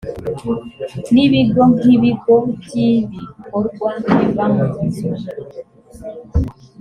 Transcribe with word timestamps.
n 1.13 1.15
ibigo 1.25 1.61
nk 1.75 1.83
ibigo 1.95 2.35
by 2.61 2.71
ibikorwa 2.89 3.89
biva 4.13 4.45
munzu 4.55 5.07